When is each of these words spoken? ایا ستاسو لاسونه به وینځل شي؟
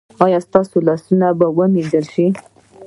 ایا 0.23 0.39
ستاسو 0.47 0.75
لاسونه 0.87 1.27
به 1.39 1.47
وینځل 1.57 2.05
شي؟ 2.13 2.27